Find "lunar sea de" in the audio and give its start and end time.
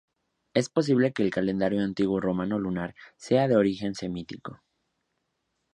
2.57-3.55